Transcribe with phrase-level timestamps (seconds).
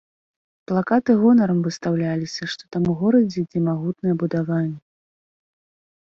[0.69, 4.77] Плакаты гонарам выстаўляліся, што там у горадзе ідзе магутнае будаванне.